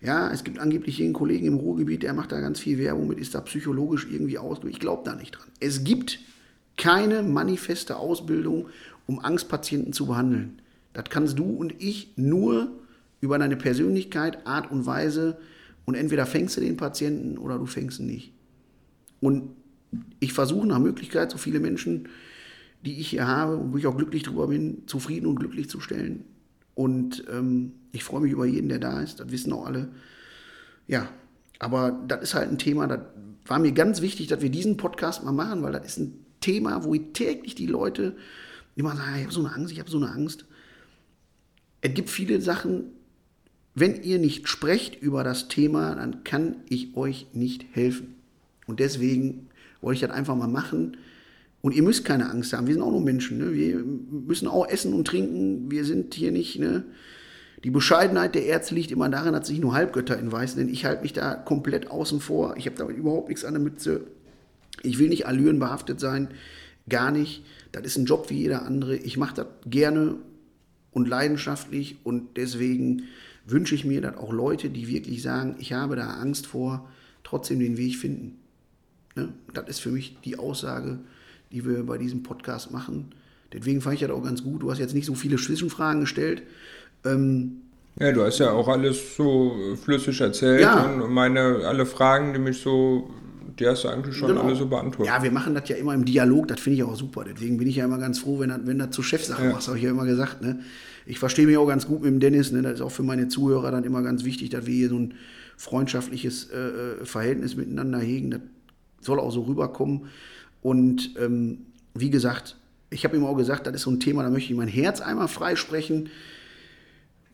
ja, 0.00 0.30
es 0.30 0.44
gibt 0.44 0.58
angeblich 0.58 1.02
einen 1.02 1.12
Kollegen 1.12 1.46
im 1.46 1.54
Ruhrgebiet, 1.54 2.02
der 2.02 2.12
macht 2.12 2.32
da 2.32 2.40
ganz 2.40 2.60
viel 2.60 2.78
Werbung 2.78 3.08
mit, 3.08 3.18
ist 3.18 3.34
da 3.34 3.40
psychologisch 3.40 4.06
irgendwie 4.10 4.38
ausgebildet. 4.38 4.76
Ich 4.76 4.80
glaube 4.80 5.02
da 5.04 5.14
nicht 5.14 5.32
dran. 5.32 5.48
Es 5.60 5.84
gibt 5.84 6.20
keine 6.76 7.22
manifeste 7.22 7.96
Ausbildung, 7.96 8.66
um 9.06 9.18
Angstpatienten 9.18 9.92
zu 9.92 10.06
behandeln. 10.06 10.60
Das 10.92 11.04
kannst 11.08 11.38
du 11.38 11.44
und 11.44 11.74
ich 11.78 12.12
nur 12.16 12.72
über 13.20 13.38
deine 13.38 13.56
Persönlichkeit, 13.56 14.46
Art 14.46 14.70
und 14.70 14.86
Weise 14.86 15.38
und 15.84 15.94
entweder 15.94 16.26
fängst 16.26 16.56
du 16.56 16.60
den 16.60 16.76
Patienten 16.76 17.38
oder 17.38 17.58
du 17.58 17.66
fängst 17.66 18.00
ihn 18.00 18.06
nicht. 18.06 18.32
Und 19.20 19.50
ich 20.20 20.32
versuche 20.32 20.66
nach 20.66 20.78
Möglichkeit, 20.78 21.30
so 21.30 21.38
viele 21.38 21.60
Menschen, 21.60 22.08
die 22.84 23.00
ich 23.00 23.08
hier 23.08 23.26
habe 23.26 23.56
und 23.56 23.72
wo 23.72 23.78
ich 23.78 23.86
auch 23.86 23.96
glücklich 23.96 24.22
drüber 24.22 24.48
bin, 24.48 24.82
zufrieden 24.86 25.26
und 25.26 25.36
glücklich 25.36 25.70
zu 25.70 25.80
stellen. 25.80 26.24
Und 26.74 27.24
ähm, 27.30 27.72
ich 27.92 28.04
freue 28.04 28.22
mich 28.22 28.32
über 28.32 28.46
jeden, 28.46 28.68
der 28.68 28.78
da 28.78 29.00
ist. 29.00 29.20
Das 29.20 29.30
wissen 29.30 29.52
auch 29.52 29.66
alle. 29.66 29.88
Ja, 30.86 31.08
aber 31.58 31.92
das 32.06 32.22
ist 32.22 32.34
halt 32.34 32.50
ein 32.50 32.58
Thema, 32.58 32.86
das 32.86 33.00
war 33.46 33.58
mir 33.58 33.72
ganz 33.72 34.00
wichtig, 34.00 34.26
dass 34.26 34.40
wir 34.40 34.50
diesen 34.50 34.76
Podcast 34.76 35.24
mal 35.24 35.32
machen, 35.32 35.62
weil 35.62 35.72
das 35.72 35.86
ist 35.86 35.98
ein 35.98 36.24
Thema, 36.40 36.84
wo 36.84 36.94
ich 36.94 37.12
täglich 37.12 37.54
die 37.54 37.66
Leute 37.66 38.16
immer 38.76 38.96
sagen, 38.96 39.16
ich 39.16 39.22
habe 39.22 39.32
so 39.32 39.40
eine 39.40 39.54
Angst, 39.54 39.72
ich 39.72 39.80
habe 39.80 39.90
so 39.90 39.98
eine 39.98 40.10
Angst. 40.10 40.46
es 41.80 41.94
gibt 41.94 42.10
viele 42.10 42.40
Sachen, 42.40 42.86
wenn 43.74 44.02
ihr 44.02 44.18
nicht 44.18 44.48
sprecht 44.48 45.00
über 45.00 45.24
das 45.24 45.48
Thema, 45.48 45.94
dann 45.94 46.24
kann 46.24 46.56
ich 46.68 46.96
euch 46.96 47.26
nicht 47.32 47.66
helfen. 47.72 48.14
Und 48.66 48.80
deswegen 48.80 49.48
wollte 49.80 49.96
ich 49.96 50.00
das 50.00 50.10
einfach 50.10 50.36
mal 50.36 50.48
machen. 50.48 50.96
Und 51.64 51.74
ihr 51.74 51.82
müsst 51.82 52.04
keine 52.04 52.28
Angst 52.28 52.52
haben. 52.52 52.66
Wir 52.66 52.74
sind 52.74 52.82
auch 52.82 52.90
nur 52.90 53.00
Menschen. 53.00 53.38
Ne? 53.38 53.54
Wir 53.54 53.78
müssen 53.78 54.48
auch 54.48 54.68
essen 54.68 54.92
und 54.92 55.06
trinken. 55.06 55.70
Wir 55.70 55.86
sind 55.86 56.12
hier 56.12 56.30
nicht. 56.30 56.58
Ne? 56.58 56.84
Die 57.64 57.70
Bescheidenheit 57.70 58.34
der 58.34 58.44
Ärzte 58.44 58.74
liegt 58.74 58.90
immer 58.90 59.08
darin, 59.08 59.32
dass 59.32 59.46
sich 59.46 59.60
nur 59.60 59.72
Halbgötter 59.72 60.18
in 60.18 60.30
Weiß, 60.30 60.56
denn 60.56 60.68
ich 60.68 60.84
halte 60.84 61.00
mich 61.00 61.14
da 61.14 61.32
komplett 61.34 61.90
außen 61.90 62.20
vor. 62.20 62.54
Ich 62.58 62.66
habe 62.66 62.76
damit 62.76 62.98
überhaupt 62.98 63.30
nichts 63.30 63.46
an 63.46 63.54
der 63.54 63.62
Mütze. 63.62 64.02
Ich 64.82 64.98
will 64.98 65.08
nicht 65.08 65.26
allürenbehaftet 65.26 66.00
sein. 66.00 66.28
Gar 66.86 67.10
nicht. 67.10 67.46
Das 67.72 67.82
ist 67.84 67.96
ein 67.96 68.04
Job 68.04 68.28
wie 68.28 68.40
jeder 68.40 68.66
andere. 68.66 68.96
Ich 68.96 69.16
mache 69.16 69.34
das 69.34 69.46
gerne 69.64 70.16
und 70.92 71.08
leidenschaftlich 71.08 71.96
und 72.04 72.36
deswegen 72.36 73.04
wünsche 73.46 73.74
ich 73.74 73.86
mir, 73.86 74.02
dass 74.02 74.18
auch 74.18 74.34
Leute, 74.34 74.68
die 74.68 74.86
wirklich 74.86 75.22
sagen, 75.22 75.56
ich 75.58 75.72
habe 75.72 75.96
da 75.96 76.10
Angst 76.10 76.46
vor, 76.46 76.90
trotzdem 77.22 77.58
den 77.58 77.78
Weg 77.78 77.96
finden. 77.96 78.36
Ne? 79.16 79.32
Das 79.54 79.66
ist 79.66 79.78
für 79.78 79.92
mich 79.92 80.18
die 80.26 80.38
Aussage, 80.38 80.98
die 81.54 81.64
wir 81.64 81.86
bei 81.86 81.96
diesem 81.96 82.22
Podcast 82.22 82.72
machen. 82.72 83.12
Deswegen 83.52 83.80
fand 83.80 83.94
ich 83.94 84.00
das 84.00 84.10
auch 84.10 84.22
ganz 84.22 84.42
gut. 84.42 84.62
Du 84.62 84.70
hast 84.70 84.80
jetzt 84.80 84.94
nicht 84.94 85.06
so 85.06 85.14
viele 85.14 85.36
Zwischenfragen 85.36 86.00
gestellt. 86.00 86.42
Ähm, 87.04 87.62
ja, 87.98 88.10
du 88.10 88.24
hast 88.24 88.38
ja 88.38 88.50
auch 88.50 88.66
alles 88.66 89.16
so 89.16 89.54
flüssig 89.82 90.20
erzählt 90.20 90.62
ja. 90.62 90.84
und 90.84 91.12
meine 91.12 91.60
alle 91.64 91.86
Fragen, 91.86 92.32
die 92.32 92.40
mich 92.40 92.58
so, 92.58 93.08
die 93.56 93.68
hast 93.68 93.84
du 93.84 93.88
eigentlich 93.88 94.16
schon 94.16 94.28
genau. 94.28 94.42
alle 94.42 94.56
so 94.56 94.66
beantwortet. 94.66 95.14
Ja, 95.14 95.22
wir 95.22 95.30
machen 95.30 95.54
das 95.54 95.68
ja 95.68 95.76
immer 95.76 95.94
im 95.94 96.04
Dialog, 96.04 96.48
das 96.48 96.58
finde 96.58 96.78
ich 96.78 96.82
auch 96.82 96.96
super. 96.96 97.24
Deswegen 97.24 97.56
bin 97.56 97.68
ich 97.68 97.76
ja 97.76 97.84
immer 97.84 97.98
ganz 97.98 98.18
froh, 98.18 98.40
wenn 98.40 98.48
du 98.48 98.66
wenn 98.66 98.80
das 98.80 98.90
zur 98.90 99.04
Chefsache 99.04 99.44
ja. 99.44 99.52
machst, 99.52 99.68
habe 99.68 99.78
ich 99.78 99.84
ja 99.84 99.90
immer 99.90 100.06
gesagt. 100.06 100.42
Ne? 100.42 100.58
Ich 101.06 101.20
verstehe 101.20 101.46
mich 101.46 101.56
auch 101.56 101.68
ganz 101.68 101.86
gut 101.86 102.02
mit 102.02 102.10
dem 102.10 102.18
Dennis. 102.18 102.50
Ne? 102.50 102.62
Das 102.62 102.74
ist 102.74 102.80
auch 102.80 102.90
für 102.90 103.04
meine 103.04 103.28
Zuhörer 103.28 103.70
dann 103.70 103.84
immer 103.84 104.02
ganz 104.02 104.24
wichtig, 104.24 104.50
dass 104.50 104.66
wir 104.66 104.74
hier 104.74 104.88
so 104.88 104.98
ein 104.98 105.14
freundschaftliches 105.56 106.50
äh, 106.50 106.56
äh 106.56 107.04
Verhältnis 107.04 107.54
miteinander 107.54 108.00
hegen. 108.00 108.32
Das 108.32 108.40
soll 109.02 109.20
auch 109.20 109.30
so 109.30 109.42
rüberkommen. 109.42 110.06
Und 110.64 111.14
ähm, 111.20 111.66
wie 111.92 112.08
gesagt, 112.08 112.56
ich 112.88 113.04
habe 113.04 113.14
ihm 113.18 113.24
auch 113.26 113.36
gesagt, 113.36 113.66
das 113.66 113.74
ist 113.74 113.82
so 113.82 113.90
ein 113.90 114.00
Thema, 114.00 114.22
da 114.22 114.30
möchte 114.30 114.50
ich 114.50 114.56
mein 114.56 114.66
Herz 114.66 115.02
einmal 115.02 115.28
freisprechen. 115.28 116.08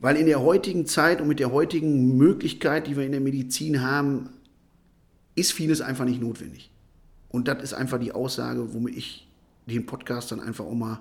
Weil 0.01 0.17
in 0.17 0.27
der 0.27 0.41
heutigen 0.41 0.85
Zeit 0.85 1.21
und 1.21 1.29
mit 1.29 1.39
der 1.39 1.53
heutigen 1.53 2.17
Möglichkeit, 2.17 2.89
die 2.89 2.97
wir 2.97 3.07
in 3.07 3.13
der 3.13 3.21
Medizin 3.21 3.83
haben, 3.83 4.31
ist 5.37 5.53
vieles 5.53 5.81
einfach 5.81 6.07
nicht 6.07 6.21
notwendig. 6.21 6.73
Und 7.29 7.47
das 7.47 7.63
ist 7.63 7.73
einfach 7.73 8.01
die 8.01 8.11
Aussage, 8.11 8.75
womit 8.75 8.97
ich 8.97 9.29
den 9.67 9.87
Podcast 9.87 10.33
dann 10.33 10.41
einfach 10.41 10.65
auch 10.65 10.75
mal 10.75 11.01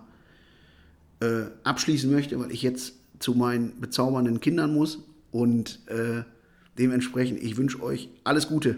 äh, 1.22 1.46
abschließen 1.64 2.12
möchte, 2.12 2.40
weil 2.40 2.52
ich 2.52 2.62
jetzt 2.62 2.94
zu 3.18 3.34
meinen 3.34 3.82
bezaubernden 3.82 4.40
Kindern 4.40 4.76
muss. 4.76 5.00
Und 5.32 5.80
äh, 5.88 6.22
dementsprechend, 6.78 7.42
ich 7.42 7.58
wünsche 7.58 7.82
euch 7.82 8.10
alles 8.24 8.50
Gute. 8.50 8.76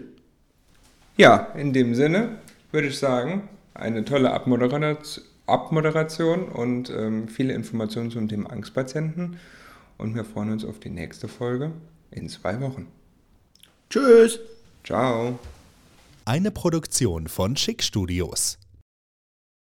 Ja, 1.18 1.52
in 1.54 1.74
dem 1.74 1.94
Sinne 1.94 2.38
würde 2.72 2.88
ich 2.88 2.98
sagen, 2.98 3.48
eine 3.74 4.04
tolle 4.04 4.32
Abmoderation 4.32 6.48
und 6.48 6.90
ähm, 6.90 7.28
viele 7.28 7.54
Informationen 7.54 8.10
zum 8.10 8.28
Thema 8.28 8.50
Angstpatienten. 8.50 9.38
Und 9.98 10.14
wir 10.14 10.24
freuen 10.24 10.50
uns 10.50 10.64
auf 10.64 10.80
die 10.80 10.90
nächste 10.90 11.28
Folge 11.28 11.72
in 12.10 12.28
zwei 12.28 12.60
Wochen. 12.60 12.88
Tschüss. 13.88 14.40
Ciao. 14.84 15.38
Eine 16.24 16.50
Produktion 16.50 17.28
von 17.28 17.56
Schick 17.56 17.82
Studios. 17.82 18.58